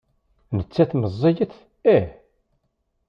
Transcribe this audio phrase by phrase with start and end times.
[0.57, 1.53] Nettat meẓẓiyet?
[1.95, 2.07] Ih.